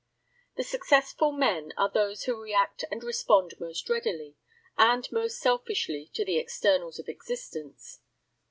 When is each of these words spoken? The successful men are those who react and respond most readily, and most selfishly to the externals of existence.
The 0.55 0.63
successful 0.63 1.31
men 1.31 1.73
are 1.77 1.87
those 1.87 2.23
who 2.23 2.41
react 2.41 2.83
and 2.89 3.03
respond 3.03 3.53
most 3.59 3.87
readily, 3.87 4.35
and 4.75 5.07
most 5.11 5.37
selfishly 5.37 6.09
to 6.15 6.25
the 6.25 6.39
externals 6.39 6.97
of 6.97 7.07
existence. 7.07 7.99